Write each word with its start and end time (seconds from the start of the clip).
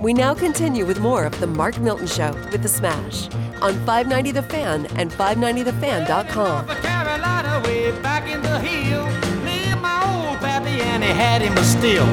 We 0.00 0.14
now 0.14 0.32
continue 0.32 0.86
with 0.86 1.00
more 1.00 1.24
of 1.24 1.38
The 1.40 1.46
Mark 1.46 1.78
Milton 1.80 2.06
Show 2.06 2.32
with 2.52 2.62
The 2.62 2.68
Smash 2.68 3.26
on 3.60 3.74
590 3.84 4.30
The 4.30 4.42
Fan 4.42 4.86
and 4.96 5.10
590TheFan.com. 5.10 6.66
Carolina 6.68 7.60
way 7.64 7.90
back 8.00 8.30
in 8.30 8.40
the 8.42 8.60
hill. 8.60 9.04
Me 9.44 9.64
and 9.72 9.82
my 9.82 10.28
old 10.28 10.38
pappy 10.38 10.80
and 10.80 11.02
he 11.02 11.10
had 11.10 11.42
him 11.42 11.56
a 11.58 11.64
still. 11.64 12.06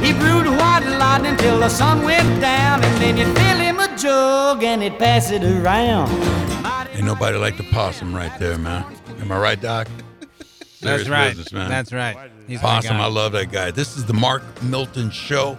He 0.00 0.12
brewed 0.12 0.46
white 0.46 0.86
lightning 0.98 1.36
till 1.36 1.58
the 1.58 1.68
sun 1.68 2.04
went 2.04 2.40
down, 2.40 2.82
and 2.84 3.02
then 3.02 3.16
you'd 3.16 3.36
fill 3.36 3.58
him 3.58 3.80
a 3.80 3.96
jug 3.96 4.62
and 4.62 4.82
he'd 4.82 4.98
pass 4.98 5.30
it 5.30 5.42
around. 5.42 6.10
Ain't 6.94 7.04
nobody 7.04 7.38
like 7.38 7.56
the 7.56 7.64
possum 7.72 8.14
right 8.14 8.36
there, 8.38 8.58
man. 8.58 8.84
Am 9.20 9.32
I 9.32 9.38
right, 9.38 9.60
Doc? 9.60 9.88
That's 10.80 11.08
right. 11.08 11.28
business, 11.30 11.52
man. 11.52 11.68
That's 11.70 11.92
right. 11.92 12.30
He's 12.48 12.60
Possum. 12.60 12.96
I 12.96 13.06
love 13.06 13.32
that 13.32 13.52
guy. 13.52 13.70
This 13.70 13.96
is 13.96 14.04
the 14.04 14.12
Mark 14.12 14.42
Milton 14.64 15.10
Show. 15.10 15.56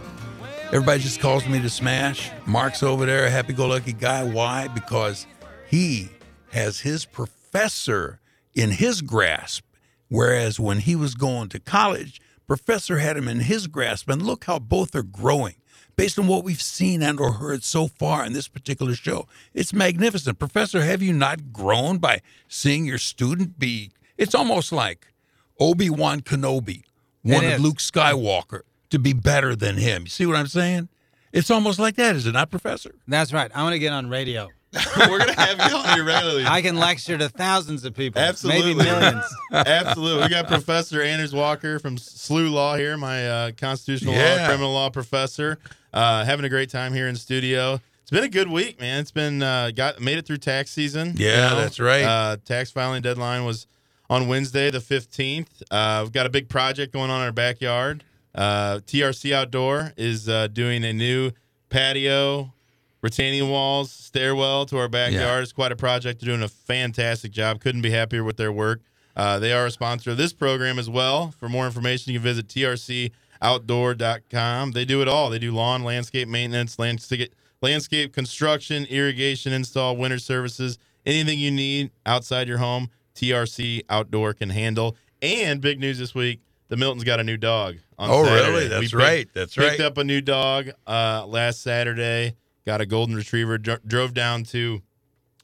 Everybody 0.73 1.03
just 1.03 1.19
calls 1.19 1.47
me 1.47 1.61
to 1.61 1.69
smash. 1.69 2.32
Mark's 2.47 2.81
over 2.81 3.05
there, 3.05 3.25
a 3.25 3.29
happy-go-lucky 3.29 3.93
guy. 3.93 4.23
Why? 4.23 4.68
Because 4.68 5.27
he 5.69 6.09
has 6.50 6.79
his 6.79 7.05
professor 7.05 8.19
in 8.55 8.71
his 8.71 9.04
grasp, 9.04 9.64
whereas 10.09 10.59
when 10.59 10.79
he 10.79 10.95
was 10.95 11.14
going 11.14 11.50
to 11.50 11.59
college, 11.59 12.19
professor 12.47 12.97
had 12.97 13.17
him 13.17 13.28
in 13.28 13.41
his 13.41 13.67
grasp. 13.67 14.09
And 14.09 14.23
look 14.23 14.45
how 14.45 14.57
both 14.57 14.95
are 14.95 15.04
growing. 15.04 15.57
Based 15.95 16.17
on 16.17 16.25
what 16.25 16.43
we've 16.43 16.59
seen 16.59 17.03
and 17.03 17.19
or 17.19 17.33
heard 17.33 17.64
so 17.64 17.87
far 17.87 18.25
in 18.25 18.33
this 18.33 18.47
particular 18.47 18.95
show, 18.95 19.28
it's 19.53 19.73
magnificent. 19.73 20.39
Professor, 20.39 20.81
have 20.81 21.03
you 21.03 21.14
not 21.14 21.53
grown 21.53 22.00
by 22.00 22.21
seeing 22.47 22.83
your 22.83 22.97
student 22.97 23.59
be? 23.59 23.92
It's 24.17 24.33
almost 24.33 24.71
like 24.71 25.14
Obi 25.59 25.92
Wan 25.92 26.21
Kenobi 26.21 26.81
wanted 27.23 27.53
is. 27.53 27.61
Luke 27.61 27.78
Skywalker 27.78 28.61
to 28.93 29.00
be 29.00 29.11
better 29.11 29.56
than 29.56 29.78
him. 29.78 30.04
You 30.04 30.10
see 30.10 30.28
what 30.28 30.36
I'm 30.36 30.46
saying? 30.46 30.88
It's 31.32 31.50
almost 31.50 31.79
like 31.79 31.96
that, 31.96 32.16
is 32.16 32.28
it 32.28 32.34
not, 32.34 32.52
Professor? 32.52 32.94
That's 33.08 33.34
right. 33.34 33.50
I 33.56 33.64
want 33.64 33.73
to 33.73 33.80
get 33.80 33.92
on 33.92 34.08
radio. 34.08 34.50
We're 35.09 35.17
gonna 35.17 35.34
have 35.34 35.72
you 35.72 35.78
on 35.78 35.95
here 35.95 36.04
regularly. 36.04 36.45
I 36.45 36.62
can 36.62 36.78
lecture 36.78 37.17
to 37.17 37.28
thousands 37.28 37.86
of 37.86 37.95
people. 37.95 38.22
Absolutely. 38.22 38.76
Maybe 38.76 38.90
millions. 38.90 39.26
Absolutely. 39.52 40.23
We 40.23 40.30
got 40.30 40.48
Professor 40.48 41.02
Anders 41.02 41.34
Walker 41.34 41.80
from 41.80 41.98
SLU 41.98 42.52
Law 42.52 42.76
here, 42.76 42.98
my 42.98 43.28
uh, 43.28 43.52
constitutional 43.58 44.14
law, 44.14 44.48
criminal 44.48 44.72
law 44.73 44.90
professor. 44.92 45.58
Uh, 45.92 46.23
having 46.23 46.45
a 46.45 46.50
great 46.50 46.70
time 46.70 46.94
here 46.94 47.08
in 47.08 47.16
studio. 47.16 47.80
It's 48.02 48.12
been 48.12 48.23
a 48.23 48.30
good 48.30 48.50
week, 48.50 48.80
man. 48.80 49.00
It's 49.00 49.12
been 49.12 49.42
uh, 49.42 49.72
got 49.76 50.02
made 50.02 50.20
it 50.20 50.28
through 50.28 50.38
tax 50.38 50.72
season. 50.72 51.14
Yeah, 51.17 51.56
that's 51.56 51.80
right. 51.80 52.04
Uh, 52.04 52.38
tax 52.45 52.70
filing 52.70 53.02
deadline 53.02 53.44
was 53.45 53.66
on 54.10 54.28
Wednesday, 54.28 54.70
the 54.70 54.82
fifteenth. 54.82 55.64
Uh, 55.72 56.02
we've 56.04 56.14
got 56.14 56.28
a 56.28 56.30
big 56.30 56.48
project 56.48 56.94
going 56.94 57.10
on 57.10 57.22
in 57.22 57.26
our 57.26 57.32
backyard. 57.32 58.04
Uh, 58.36 58.80
TRC 58.86 59.34
Outdoor 59.34 59.94
is 59.98 60.28
uh, 60.28 60.48
doing 60.48 60.84
a 60.84 60.92
new 60.94 61.31
patio, 61.70 62.53
retaining 63.02 63.50
walls, 63.50 63.92
stairwell 63.92 64.66
to 64.67 64.78
our 64.78 64.88
backyard. 64.88 65.44
It's 65.44 65.53
quite 65.53 65.72
a 65.72 65.76
project. 65.76 66.22
They're 66.22 66.31
doing 66.31 66.44
a 66.44 66.48
fantastic 66.48 67.31
job. 67.31 67.59
Couldn't 67.59 67.81
be 67.81 67.92
happier 67.92 68.23
with 68.23 68.38
their 68.38 68.52
work. 68.52 68.81
Uh, 69.16 69.38
they 69.39 69.54
are 69.54 69.67
a 69.67 69.72
sponsor 69.72 70.11
of 70.11 70.17
this 70.17 70.34
program 70.34 70.80
as 70.80 70.89
well. 70.89 71.31
For 71.31 71.48
more 71.48 71.67
information, 71.67 72.11
you 72.14 72.20
can 72.20 72.23
visit 72.23 72.48
trcoutdoor.com. 72.48 74.72
They 74.72 74.86
do 74.86 75.02
it 75.02 75.08
all. 75.08 75.30
They 75.30 75.39
do 75.39 75.52
lawn, 75.52 75.84
landscape 75.84 76.28
maintenance, 76.28 76.80
landscape, 76.80 77.36
landscape 77.61 78.11
construction, 78.14 78.86
irrigation 78.86 79.54
install, 79.54 79.95
winter 79.98 80.17
services, 80.17 80.80
anything 81.06 81.38
you 81.38 81.52
need 81.52 81.92
outside 82.06 82.48
your 82.48 82.58
home. 82.58 82.89
TRC 83.16 83.84
Outdoor 83.89 84.34
can 84.34 84.50
handle. 84.50 84.98
And 85.22 85.61
big 85.61 85.80
news 85.80 86.00
this 86.00 86.16
week: 86.16 86.42
the 86.76 86.84
Miltons 86.84 87.06
got 87.06 87.20
a 87.20 87.24
new 87.24 87.38
dog. 87.38 87.76
On 88.00 88.10
Oh, 88.10 88.26
Saturday. 88.26 88.50
really? 88.52 88.68
That's 88.68 88.82
picked- 88.86 88.94
right. 88.94 89.30
That's 89.34 89.58
right. 89.58 89.70
picked 89.70 89.82
up 89.82 89.98
a 90.00 90.04
new 90.04 90.22
dog 90.22 90.72
uh, 90.88 91.24
last 91.28 91.62
Saturday. 91.62 92.36
Got 92.66 92.82
a 92.82 92.86
golden 92.88 93.16
retriever. 93.16 93.58
Dro- 93.60 93.78
drove 93.86 94.14
down 94.16 94.44
to 94.46 94.82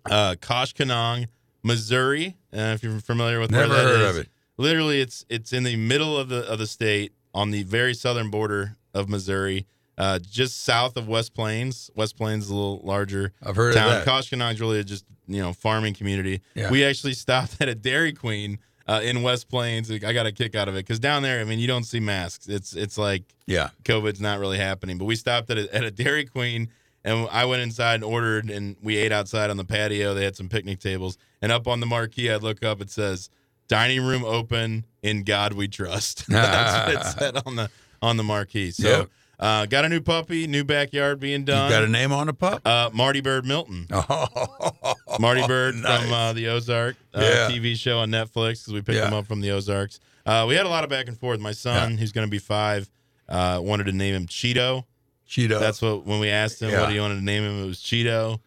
uh, 0.10 0.36
Koshkonong, 0.42 1.28
Missouri. 1.64 2.36
Uh, 2.52 2.74
if 2.74 2.84
you're 2.84 3.00
familiar 3.00 3.40
with 3.40 3.52
Never 3.52 3.70
where 3.70 3.78
that 3.84 3.90
heard 3.90 4.02
is. 4.02 4.10
of 4.10 4.18
it. 4.24 4.30
Literally, 4.58 5.00
it's 5.02 5.26
it's 5.30 5.54
in 5.54 5.64
the 5.64 5.76
middle 5.76 6.18
of 6.18 6.30
the 6.30 6.40
of 6.50 6.58
the 6.60 6.68
state, 6.68 7.14
on 7.34 7.52
the 7.52 7.64
very 7.64 7.94
southern 7.94 8.30
border 8.30 8.76
of 8.94 9.08
Missouri, 9.08 9.68
uh, 9.98 10.20
just 10.20 10.64
south 10.64 10.98
of 10.98 11.08
West 11.08 11.34
Plains. 11.34 11.92
West 11.96 12.18
Plains 12.18 12.46
is 12.46 12.50
a 12.50 12.56
little 12.56 12.82
larger 12.84 13.32
I've 13.44 13.56
heard 13.56 13.76
town. 13.76 13.96
of 13.98 14.06
that. 14.06 14.08
Koshkonong's 14.08 14.60
really 14.60 14.84
just 14.84 15.06
you 15.28 15.42
know 15.42 15.54
farming 15.54 15.94
community. 15.94 16.42
Yeah. 16.56 16.72
We 16.72 16.84
actually 16.84 17.14
stopped 17.26 17.58
at 17.62 17.70
a 17.70 17.76
Dairy 17.76 18.12
Queen 18.14 18.60
uh, 18.90 19.02
in 19.04 19.22
West 19.22 19.48
Plains. 19.50 19.92
I 19.92 19.98
got 20.00 20.26
a 20.26 20.32
kick 20.32 20.56
out 20.56 20.68
of 20.68 20.74
it 20.76 20.80
because 20.86 21.00
down 21.00 21.22
there, 21.24 21.40
I 21.40 21.44
mean, 21.44 21.60
you 21.60 21.68
don't 21.68 21.84
see 21.86 22.00
masks. 22.00 22.48
It's 22.48 22.74
it's 22.76 22.98
like 22.98 23.24
Yeah. 23.46 23.70
COVID's 23.84 24.20
not 24.22 24.40
really 24.40 24.58
happening. 24.58 24.98
But 24.98 25.06
we 25.06 25.16
stopped 25.16 25.50
at 25.52 25.58
a, 25.58 25.74
at 25.76 25.84
a 25.84 25.92
Dairy 25.92 26.26
Queen 26.26 26.70
and 27.06 27.28
I 27.32 27.46
went 27.46 27.62
inside 27.62 27.96
and 27.96 28.04
ordered, 28.04 28.50
and 28.50 28.76
we 28.84 28.98
ate 28.98 29.12
outside 29.14 29.50
on 29.50 29.56
the 29.58 29.64
patio. 29.64 30.14
They 30.14 30.26
had 30.26 30.36
some 30.36 30.50
picnic 30.50 30.80
tables, 30.80 31.18
and 31.42 31.50
up 31.52 31.66
on 31.68 31.80
the 31.80 31.86
marquee, 31.86 32.30
I 32.30 32.36
look 32.36 32.62
up. 32.64 32.82
It 32.82 32.90
says 32.92 33.30
"Dining 33.70 34.02
Room 34.04 34.26
Open. 34.26 34.86
In 35.02 35.24
God 35.24 35.54
We 35.54 35.70
Trust." 35.70 36.26
That's 36.30 36.94
what 36.94 37.08
it 37.08 37.12
said 37.20 37.42
on 37.46 37.56
the 37.56 37.70
on 38.02 38.18
the 38.18 38.24
marquee. 38.24 38.72
So, 38.72 38.90
Yep. 38.90 39.10
uh, 39.40 39.66
got 39.68 39.86
a 39.86 39.90
new 39.90 40.02
puppy, 40.02 40.46
new 40.46 40.66
backyard 40.66 41.22
being 41.22 41.40
You 41.42 41.46
done. 41.46 41.70
got 41.72 41.84
a 41.86 41.88
name 41.88 42.12
on 42.12 42.28
the 42.28 42.34
pup? 42.34 42.62
uh, 42.68 42.90
Marty 42.92 43.22
Byrde 43.22 43.46
Milton. 43.46 43.88
Oh, 43.94 44.96
Marty 45.20 45.42
Byrde 45.48 45.82
nice. 45.82 46.02
from 46.04 46.14
uh, 46.14 46.34
the 46.34 46.48
Ozark 46.50 46.96
uh, 47.14 47.22
Yeah. 47.22 47.50
TV 47.50 47.76
show 47.76 48.00
on 48.00 48.10
Netflix 48.10 48.62
because 48.62 48.74
we 48.74 48.82
picked 48.82 48.98
Yeah. 48.98 49.08
him 49.08 49.14
up 49.14 49.28
from 49.28 49.42
the 49.42 49.52
Ozarks. 49.52 50.00
Uh, 50.26 50.46
we 50.48 50.56
had 50.56 50.66
a 50.66 50.70
lot 50.70 50.84
of 50.84 50.90
back 50.90 51.08
and 51.08 51.18
forth. 51.18 51.40
My 51.40 51.52
son, 51.54 51.98
who's 51.98 52.12
going 52.12 52.28
to 52.28 52.32
be 52.32 52.40
five, 52.40 52.90
uh, 53.28 53.60
wanted 53.64 53.86
to 53.86 53.92
name 53.94 54.16
him 54.16 54.28
Cheeto. 54.28 54.86
Cheeto. 55.28 55.60
That's 55.60 55.82
what 55.82 56.06
when 56.06 56.20
we 56.20 56.30
asked 56.30 56.62
him 56.62 56.70
Yeah. 56.72 56.82
what 56.82 56.92
he 56.92 57.00
wanted 57.00 57.16
to 57.16 57.24
name 57.24 57.44
him, 57.44 57.64
it 57.64 57.68
was 57.68 57.80
Cheeto. 57.80 58.40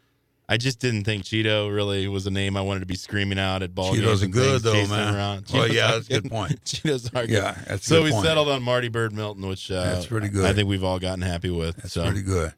I 0.49 0.57
just 0.59 0.81
didn't 0.81 1.05
think 1.05 1.23
Cheeto 1.25 1.73
really 1.75 2.09
was 2.09 2.27
a 2.27 2.31
name 2.31 2.57
I 2.57 2.61
wanted 2.61 2.81
to 2.81 2.87
be 2.87 2.97
screaming 2.97 3.39
out 3.39 3.63
at 3.63 3.75
ball 3.75 3.95
Cheetos 3.95 3.95
games. 3.95 4.23
are 4.23 4.25
and 4.25 4.33
good, 4.33 4.63
though, 4.63 4.87
man. 4.89 5.15
Around. 5.15 5.47
Well, 5.55 5.69
yeah, 5.73 5.93
that's 5.93 6.09
a 6.11 6.21
good 6.21 6.31
point. 6.31 6.63
Cheetos 6.65 7.07
are 7.17 7.27
good. 7.27 7.31
Yeah, 7.31 7.57
that's 7.67 7.87
a 7.87 7.89
so 7.89 8.03
we 8.03 8.11
point. 8.11 8.25
settled 8.27 8.49
on 8.49 8.63
Marty 8.63 8.91
Byrde 8.91 9.13
Milton, 9.13 9.49
which 9.49 9.71
uh, 9.71 9.83
That's 9.85 10.07
pretty 10.07 10.29
good. 10.29 10.45
I 10.45 10.53
think 10.53 10.69
we've 10.69 10.85
all 10.85 10.99
gotten 10.99 11.23
happy 11.23 11.49
with. 11.51 11.77
That's 11.77 11.93
so 11.95 12.05
pretty 12.05 12.23
good. 12.23 12.53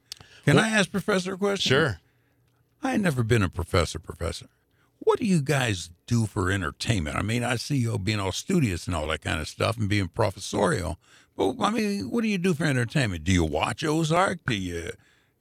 Can 0.44 0.58
I 0.58 0.70
ask 0.70 0.90
Professor 0.90 1.34
a 1.34 1.38
question? 1.38 1.70
sure. 1.70 2.00
I 2.84 2.92
ain't 2.94 3.02
never 3.02 3.22
been 3.22 3.42
a 3.42 3.48
professor, 3.48 3.98
Professor. 3.98 4.46
What 4.98 5.18
do 5.18 5.24
you 5.26 5.40
guys 5.40 5.90
do 6.06 6.26
for 6.26 6.50
entertainment? 6.50 7.16
I 7.16 7.22
mean, 7.22 7.42
I 7.42 7.56
see 7.56 7.76
you 7.76 7.98
being 7.98 8.20
all 8.20 8.32
studious 8.32 8.86
and 8.86 8.94
all 8.94 9.06
that 9.08 9.22
kind 9.22 9.40
of 9.40 9.48
stuff 9.48 9.76
and 9.76 9.88
being 9.88 10.08
professorial. 10.08 10.98
But 11.36 11.56
I 11.60 11.70
mean, 11.70 12.10
what 12.10 12.22
do 12.22 12.28
you 12.28 12.38
do 12.38 12.54
for 12.54 12.64
entertainment? 12.64 13.24
Do 13.24 13.32
you 13.32 13.44
watch 13.44 13.82
Ozark? 13.84 14.40
Do 14.46 14.54
you 14.54 14.90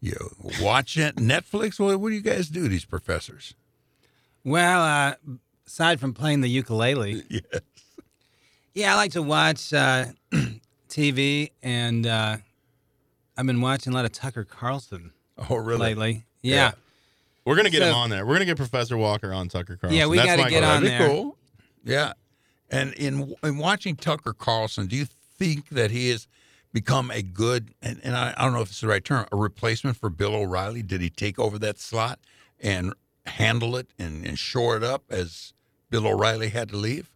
you 0.01 0.17
watch 0.61 0.97
it- 0.97 1.17
Netflix? 1.17 1.79
What, 1.79 1.99
what 1.99 2.09
do 2.09 2.15
you 2.15 2.21
guys 2.21 2.49
do, 2.49 2.67
these 2.67 2.83
professors? 2.85 3.53
Well, 4.43 4.81
uh, 4.81 5.15
aside 5.67 5.99
from 5.99 6.13
playing 6.13 6.41
the 6.41 6.49
ukulele, 6.49 7.23
Yes. 7.29 7.43
yeah, 8.73 8.93
I 8.93 8.95
like 8.95 9.11
to 9.13 9.21
watch 9.21 9.71
uh, 9.73 10.05
TV, 10.89 11.51
and 11.61 12.05
uh, 12.05 12.37
I've 13.37 13.45
been 13.45 13.61
watching 13.61 13.93
a 13.93 13.95
lot 13.95 14.03
of 14.05 14.11
Tucker 14.11 14.43
Carlson 14.43 15.11
Oh, 15.49 15.55
really? 15.55 15.79
lately. 15.95 16.25
Yeah. 16.41 16.55
Yeah, 16.55 16.71
We're 17.45 17.55
gonna 17.55 17.69
get 17.69 17.81
So- 17.81 17.89
him 17.89 17.95
on 17.95 18.09
there. 18.09 18.25
We're 18.25 18.35
gonna 18.35 18.45
get 18.45 18.57
Professor 18.57 18.95
Walker 18.97 19.33
on 19.33 19.49
Tucker 19.49 19.75
Carlson. 19.77 19.97
Yeah, 19.97 20.05
we 20.07 20.17
That's 20.17 20.35
gotta 20.37 20.49
get 20.49 20.61
goal. 20.61 20.69
on 20.69 20.83
That'd 20.83 20.99
there. 21.01 21.07
be 21.09 21.13
cool. 21.15 21.37
Yeah. 21.83 22.13
And 22.71 22.93
in 22.93 23.35
in 23.43 23.57
watching 23.57 23.95
Tucker 23.95 24.33
Carlson, 24.33 24.87
do 24.87 24.95
you 24.95 25.05
think 25.37 25.69
that 25.69 25.91
he 25.91 26.09
has 26.09 26.27
become 26.71 27.11
a 27.11 27.21
good 27.21 27.73
and, 27.81 27.99
and 28.03 28.15
I, 28.15 28.33
I 28.37 28.43
don't 28.45 28.53
know 28.53 28.61
if 28.61 28.69
it's 28.69 28.81
the 28.81 28.87
right 28.87 29.03
term, 29.03 29.25
a 29.31 29.35
replacement 29.35 29.97
for 29.97 30.09
Bill 30.09 30.33
O'Reilly? 30.35 30.81
Did 30.81 31.01
he 31.01 31.09
take 31.09 31.37
over 31.37 31.59
that 31.59 31.79
slot 31.79 32.19
and 32.59 32.93
handle 33.25 33.75
it 33.75 33.87
and, 33.99 34.25
and 34.25 34.39
shore 34.39 34.75
it 34.77 34.83
up 34.83 35.03
as 35.09 35.53
Bill 35.89 36.07
O'Reilly 36.07 36.49
had 36.49 36.69
to 36.69 36.77
leave? 36.77 37.09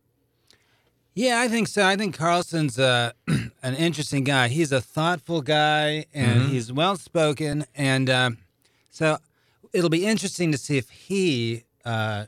yeah, 1.16 1.40
I 1.42 1.48
think 1.48 1.68
so. 1.68 1.84
I 1.84 1.96
think 1.96 2.16
Carlson's 2.16 2.78
uh, 2.78 3.12
an 3.28 3.76
interesting 3.76 4.24
guy. 4.24 4.50
He's 4.50 4.72
a 4.72 4.80
thoughtful 4.82 5.42
guy, 5.42 6.06
and 6.14 6.42
Mm-hmm. 6.42 6.50
he's 6.52 6.72
well 6.72 6.96
spoken, 6.96 7.66
and 7.74 8.08
uh, 8.10 8.30
so 8.92 9.18
it'll 9.74 9.90
be 9.90 10.06
interesting 10.06 10.52
to 10.52 10.58
see 10.58 10.78
if 10.78 10.90
he 10.90 11.64
uh, 11.86 12.26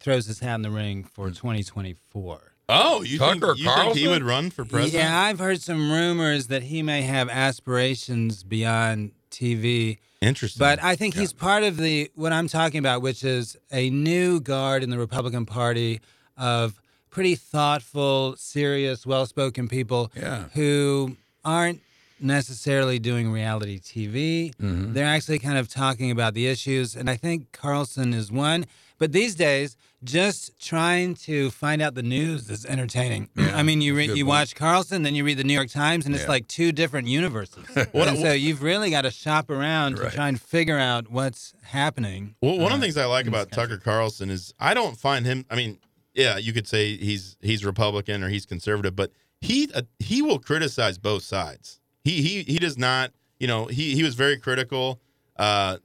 throws 0.00 0.26
his 0.26 0.40
hat 0.40 0.56
in 0.56 0.62
the 0.62 0.70
ring 0.70 1.04
for 1.04 1.28
2024. 1.30 2.52
Oh, 2.68 3.02
you 3.02 3.18
think 3.18 3.40
Tucker 3.40 3.54
you 3.56 3.64
think 3.64 3.68
he 3.96 4.04
Carlson? 4.04 4.10
would 4.10 4.22
run 4.22 4.50
for 4.50 4.64
president? 4.64 5.04
Yeah, 5.04 5.18
I've 5.20 5.38
heard 5.38 5.60
some 5.60 5.90
rumors 5.90 6.46
that 6.46 6.62
he 6.64 6.82
may 6.82 7.02
have 7.02 7.28
aspirations 7.28 8.42
beyond 8.44 9.12
TV. 9.30 9.98
Interesting. 10.20 10.58
But 10.60 10.82
I 10.82 10.94
think 10.96 11.14
he's 11.14 11.32
part 11.32 11.64
of 11.64 11.76
the 11.76 12.10
what 12.14 12.32
I'm 12.32 12.48
talking 12.48 12.78
about, 12.78 13.02
which 13.02 13.24
is 13.24 13.56
a 13.72 13.90
new 13.90 14.40
guard 14.40 14.82
in 14.82 14.90
the 14.90 14.98
Republican 14.98 15.44
Party 15.46 16.00
of 16.36 16.80
pretty 17.10 17.34
thoughtful, 17.34 18.36
serious, 18.38 19.04
well-spoken 19.04 19.68
people 19.68 20.10
Yeah. 20.16 20.44
who 20.54 21.16
aren't 21.44 21.80
necessarily 22.22 22.98
doing 22.98 23.30
reality 23.32 23.78
TV. 23.78 24.54
Mm-hmm. 24.56 24.92
They're 24.92 25.06
actually 25.06 25.38
kind 25.38 25.58
of 25.58 25.68
talking 25.68 26.10
about 26.10 26.34
the 26.34 26.46
issues. 26.46 26.94
And 26.96 27.08
I 27.10 27.16
think 27.16 27.52
Carlson 27.52 28.12
is 28.14 28.30
one. 28.32 28.66
But 28.98 29.10
these 29.12 29.34
days, 29.34 29.76
just 30.04 30.60
trying 30.60 31.14
to 31.14 31.50
find 31.50 31.82
out 31.82 31.94
the 31.94 32.02
news 32.04 32.48
is 32.50 32.64
entertaining. 32.64 33.28
I 33.36 33.62
mean, 33.64 33.80
you 33.80 33.96
read, 33.96 34.10
you 34.10 34.24
point. 34.24 34.26
watch 34.28 34.54
Carlson, 34.54 35.02
then 35.02 35.14
you 35.16 35.24
read 35.24 35.38
the 35.38 35.44
New 35.44 35.52
York 35.54 35.70
Times, 35.70 36.06
and 36.06 36.14
it's 36.14 36.24
Yeah. 36.24 36.30
like 36.30 36.46
two 36.48 36.70
different 36.72 37.08
universes. 37.08 37.64
What- 37.92 38.06
and 38.08 38.18
so 38.18 38.32
you've 38.32 38.62
really 38.62 38.90
got 38.90 39.02
to 39.02 39.10
shop 39.10 39.50
around 39.50 39.98
Right. 39.98 40.10
to 40.10 40.16
try 40.16 40.28
and 40.28 40.40
figure 40.40 40.78
out 40.78 41.10
what's 41.10 41.52
happening. 41.62 42.36
Well, 42.40 42.58
one 42.58 42.66
of 42.66 42.72
uh, 42.72 42.76
the 42.76 42.82
things 42.82 42.96
I 42.96 43.06
like 43.06 43.26
about. 43.26 43.50
Tucker 43.50 43.78
Carlson 43.78 44.30
is 44.30 44.54
I 44.60 44.72
don't 44.74 44.96
find 44.96 45.26
him. 45.26 45.46
I 45.50 45.56
mean, 45.56 45.78
yeah, 46.14 46.36
you 46.36 46.52
could 46.52 46.68
say 46.68 46.96
he's 46.96 47.36
he's 47.40 47.64
Republican 47.64 48.22
or 48.22 48.28
he's 48.28 48.46
conservative, 48.46 48.94
but 48.94 49.10
he 49.40 49.68
uh, 49.74 49.82
he 49.98 50.22
will 50.22 50.38
criticize 50.38 50.98
both 50.98 51.22
sides. 51.24 51.80
He 52.04 52.22
he 52.22 52.42
he 52.42 52.58
does 52.58 52.76
not. 52.78 53.12
You 53.38 53.46
know, 53.48 53.66
he 53.66 53.94
he 53.94 54.02
was 54.02 54.14
very 54.14 54.36
critical 54.38 55.00
uh, 55.36 55.78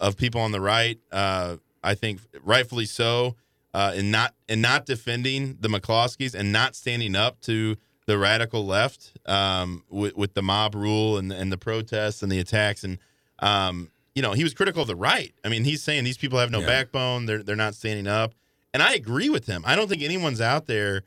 of 0.00 0.16
people 0.16 0.40
on 0.40 0.52
the 0.52 0.60
right. 0.60 0.98
Uh, 1.12 1.56
I 1.82 1.94
think 1.94 2.20
rightfully 2.42 2.86
so, 2.86 3.36
uh, 3.74 3.92
in 3.96 4.10
not 4.10 4.34
in 4.48 4.60
not 4.60 4.86
defending 4.86 5.56
the 5.60 5.68
McCloskeys 5.68 6.34
and 6.34 6.52
not 6.52 6.74
standing 6.74 7.14
up 7.14 7.40
to 7.42 7.76
the 8.06 8.18
radical 8.18 8.64
left 8.66 9.12
um, 9.26 9.84
with, 9.90 10.16
with 10.16 10.34
the 10.34 10.42
mob 10.42 10.74
rule 10.74 11.18
and 11.18 11.30
and 11.32 11.52
the 11.52 11.58
protests 11.58 12.22
and 12.22 12.32
the 12.32 12.38
attacks 12.38 12.82
and 12.82 12.98
um, 13.40 13.90
you 14.14 14.22
know 14.22 14.32
he 14.32 14.42
was 14.42 14.54
critical 14.54 14.82
of 14.82 14.88
the 14.88 14.96
right. 14.96 15.32
I 15.44 15.48
mean, 15.48 15.64
he's 15.64 15.82
saying 15.82 16.02
these 16.04 16.18
people 16.18 16.38
have 16.40 16.50
no 16.50 16.60
Yeah. 16.60 16.66
backbone. 16.66 17.26
They're 17.26 17.42
they're 17.44 17.54
not 17.56 17.74
standing 17.76 18.08
up, 18.08 18.34
and 18.74 18.82
I 18.82 18.94
agree 18.94 19.28
with 19.28 19.46
him. 19.46 19.62
I 19.66 19.76
don't 19.76 19.88
think 19.88 20.02
anyone's 20.02 20.40
out 20.40 20.66
there 20.66 21.02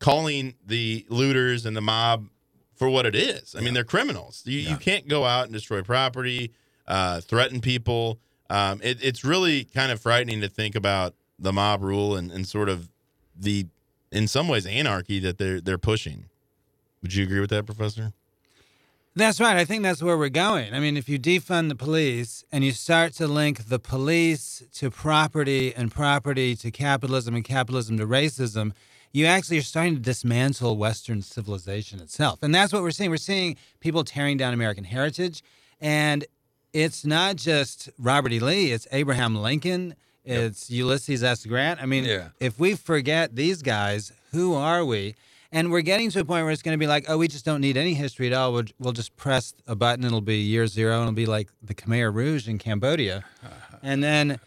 calling 0.00 0.54
the 0.66 1.06
looters 1.08 1.64
and 1.66 1.76
the 1.76 1.80
mob 1.80 2.26
for 2.76 2.88
what 2.88 3.06
it 3.06 3.14
is. 3.14 3.54
I 3.56 3.60
mean, 3.60 3.74
they're 3.74 3.84
criminals. 3.84 4.42
You, 4.44 4.58
you 4.58 4.76
can't 4.76 5.08
go 5.08 5.24
out 5.24 5.44
and 5.44 5.52
destroy 5.52 5.82
property, 5.82 6.52
uh, 6.86 7.20
threaten 7.20 7.60
people. 7.60 8.18
Um, 8.48 8.80
it, 8.82 8.98
it's 9.02 9.24
really 9.24 9.64
kind 9.64 9.90
of 9.90 10.00
frightening 10.00 10.40
to 10.42 10.48
think 10.48 10.76
about 10.76 11.14
the 11.38 11.52
mob 11.52 11.82
rule 11.82 12.16
and, 12.16 12.30
and 12.30 12.46
sort 12.46 12.68
of 12.68 12.88
the, 13.34 13.66
in 14.12 14.28
some 14.28 14.46
ways, 14.46 14.66
anarchy 14.66 15.18
that 15.20 15.38
they're 15.38 15.60
they're 15.60 15.78
pushing. 15.78 16.26
Would 17.02 17.14
you 17.14 17.24
agree 17.24 17.40
with 17.40 17.50
that, 17.50 17.66
Professor? 17.66 18.12
That's 19.18 19.40
right. 19.40 19.56
I 19.56 19.64
think 19.64 19.82
that's 19.82 20.02
where 20.02 20.18
we're 20.18 20.28
going. 20.28 20.74
I 20.74 20.78
mean, 20.78 20.98
if 20.98 21.08
you 21.08 21.18
defund 21.18 21.70
the 21.70 21.74
police 21.74 22.44
and 22.52 22.62
you 22.62 22.72
start 22.72 23.14
to 23.14 23.26
link 23.26 23.68
the 23.68 23.78
police 23.78 24.62
to 24.74 24.90
property 24.90 25.74
and 25.74 25.90
property 25.90 26.54
to 26.56 26.70
capitalism 26.70 27.34
and 27.34 27.42
capitalism 27.42 27.96
to 27.96 28.06
racism, 28.06 28.72
you 29.12 29.24
actually 29.24 29.56
are 29.56 29.62
starting 29.62 29.94
to 29.94 30.00
dismantle 30.02 30.76
Western 30.76 31.22
civilization 31.22 31.98
itself. 32.00 32.40
And 32.42 32.54
that's 32.54 32.74
what 32.74 32.82
we're 32.82 32.90
seeing. 32.90 33.08
We're 33.08 33.16
seeing 33.16 33.56
people 33.80 34.04
tearing 34.04 34.36
down 34.36 34.52
American 34.52 34.84
heritage. 34.84 35.42
And 35.80 36.26
it's 36.74 37.06
not 37.06 37.36
just 37.36 37.88
Robert 37.98 38.32
E. 38.34 38.38
Lee, 38.38 38.72
it's 38.72 38.86
Abraham 38.92 39.34
Lincoln, 39.34 39.94
it's 40.26 40.68
Ulysses 40.70 41.24
S. 41.24 41.46
Grant. 41.46 41.80
I 41.82 41.86
mean, 41.86 42.04
Yeah. 42.04 42.28
if 42.38 42.58
we 42.58 42.74
forget 42.74 43.34
these 43.34 43.62
guys, 43.62 44.12
who 44.32 44.52
are 44.52 44.84
we? 44.84 45.14
And 45.52 45.70
we're 45.70 45.80
getting 45.82 46.10
to 46.10 46.20
a 46.20 46.24
point 46.24 46.44
where 46.44 46.52
it's 46.52 46.62
going 46.62 46.74
to 46.76 46.78
be 46.82 46.86
like, 46.88 47.04
oh, 47.08 47.18
we 47.18 47.28
just 47.28 47.44
don't 47.44 47.60
need 47.60 47.76
any 47.76 47.94
history 47.94 48.26
at 48.26 48.32
all. 48.32 48.52
We'll, 48.52 48.64
we'll 48.78 48.92
just 48.92 49.16
press 49.16 49.54
a 49.66 49.76
button. 49.76 50.04
It'll 50.04 50.20
be 50.20 50.38
year 50.38 50.66
zero, 50.66 50.94
and 50.94 51.02
it'll 51.02 51.12
be 51.14 51.26
like 51.26 51.48
the 51.62 51.74
Khmer 51.74 52.12
Rouge 52.12 52.48
in 52.48 52.58
Cambodia. 52.58 53.24
And 53.82 54.02
then 54.02 54.40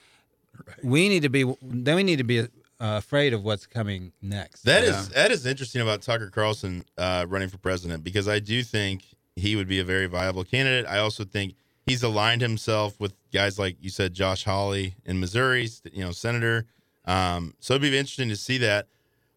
we 0.83 1.07
need 1.07 1.21
to 1.21 1.29
be 1.29 1.45
then 1.61 1.95
we 1.95 2.03
need 2.03 2.17
to 2.17 2.23
be 2.25 2.39
uh, 2.41 2.45
afraid 2.79 3.33
of 3.33 3.43
what's 3.43 3.65
coming 3.65 4.11
next. 4.21 4.63
That 4.63 4.83
is 4.83 4.89
Yeah. 5.09 5.21
that 5.23 5.31
is 5.31 5.45
interesting 5.45 5.81
about 5.81 6.01
Tucker 6.01 6.29
Carlson 6.29 6.83
uh, 6.97 7.25
running 7.29 7.47
for 7.47 7.57
president 7.57 8.03
because 8.03 8.27
I 8.27 8.39
do 8.39 8.63
think 8.63 9.03
he 9.35 9.55
would 9.55 9.67
be 9.67 9.79
a 9.79 9.83
very 9.85 10.07
viable 10.07 10.43
candidate. 10.43 10.85
I 10.87 10.97
also 10.97 11.23
think 11.23 11.55
he's 11.85 12.03
aligned 12.03 12.41
himself 12.41 12.99
with 12.99 13.13
guys 13.31 13.57
like 13.57 13.77
you 13.79 13.89
said, 13.89 14.13
Josh 14.13 14.43
Hawley 14.43 14.95
in 15.05 15.19
Missouri, 15.19 15.69
you 15.93 16.03
know, 16.03 16.11
senator. 16.11 16.65
Um, 17.05 17.53
so 17.59 17.75
it'd 17.75 17.81
be 17.89 17.97
interesting 17.97 18.29
to 18.29 18.35
see 18.35 18.57
that. 18.57 18.87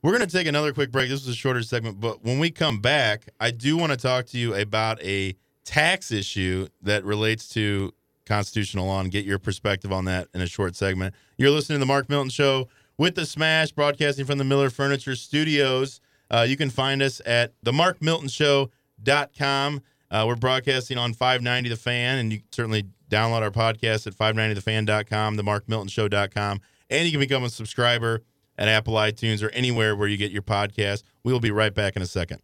We're 0.02 0.10
going 0.10 0.28
to 0.28 0.36
take 0.36 0.48
another 0.48 0.72
quick 0.72 0.90
break. 0.90 1.10
This 1.10 1.24
was 1.24 1.28
a 1.28 1.38
shorter 1.38 1.62
segment, 1.62 2.00
but 2.00 2.24
when 2.24 2.40
we 2.40 2.50
come 2.50 2.80
back, 2.80 3.28
I 3.38 3.52
do 3.52 3.76
want 3.76 3.92
to 3.92 3.96
talk 3.96 4.26
to 4.26 4.38
you 4.38 4.52
about 4.52 5.00
a 5.00 5.36
tax 5.64 6.10
issue 6.10 6.66
that 6.82 7.04
relates 7.04 7.48
to 7.50 7.94
constitutional 8.26 8.86
law 8.86 9.00
and 9.00 9.12
get 9.12 9.24
your 9.24 9.38
perspective 9.38 9.92
on 9.92 10.06
that 10.06 10.26
in 10.34 10.40
a 10.40 10.48
short 10.48 10.74
segment. 10.74 11.14
You're 11.36 11.50
listening 11.50 11.76
to 11.76 11.80
the 11.80 11.86
Mark 11.86 12.08
Milton 12.08 12.30
Show 12.30 12.66
with 12.98 13.14
the 13.14 13.24
Smash, 13.24 13.70
broadcasting 13.70 14.24
from 14.24 14.38
the 14.38 14.44
Miller 14.44 14.70
Furniture 14.70 15.14
Studios. 15.14 16.00
Uh, 16.30 16.44
you 16.48 16.56
can 16.56 16.70
find 16.70 17.00
us 17.00 17.20
at 17.24 17.52
themarkmiltonshow.com. 17.64 19.82
Uh, 20.10 20.24
we're 20.26 20.34
broadcasting 20.34 20.98
on 20.98 21.12
590 21.12 21.68
The 21.68 21.76
Fan, 21.76 22.18
and 22.18 22.32
you 22.32 22.38
can 22.38 22.48
certainly 22.50 22.86
download 23.08 23.42
our 23.42 23.52
podcast 23.52 24.08
at 24.08 24.14
590thefan.com, 24.14 25.36
themarkmiltonshow.com, 25.36 26.60
and 26.90 27.04
you 27.04 27.12
can 27.12 27.20
become 27.20 27.44
a 27.44 27.50
subscriber 27.50 28.22
at 28.58 28.68
Apple 28.68 28.94
iTunes 28.94 29.42
or 29.42 29.50
anywhere 29.50 29.94
where 29.96 30.08
you 30.08 30.16
get 30.16 30.32
your 30.32 30.42
podcast. 30.42 31.02
We 31.24 31.32
will 31.32 31.40
be 31.40 31.50
right 31.50 31.74
back 31.74 31.96
in 31.96 32.02
a 32.02 32.06
second. 32.06 32.40